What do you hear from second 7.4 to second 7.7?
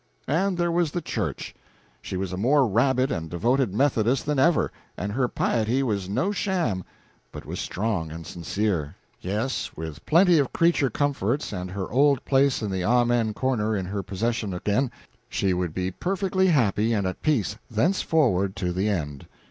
was